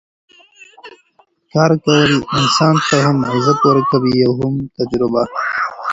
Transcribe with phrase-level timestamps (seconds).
[1.51, 5.23] کار کول انسان ته هم عزت ورکوي او هم تجربه